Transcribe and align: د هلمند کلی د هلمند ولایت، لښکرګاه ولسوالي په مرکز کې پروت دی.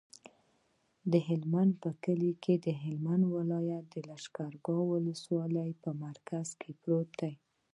د 1.11 1.13
هلمند 1.27 1.75
کلی 2.03 2.31
د 2.65 2.67
هلمند 2.83 3.23
ولایت، 3.35 3.89
لښکرګاه 4.07 4.83
ولسوالي 4.93 5.69
په 5.83 5.89
مرکز 6.03 6.47
کې 6.59 6.71
پروت 6.81 7.09
دی. 7.21 7.33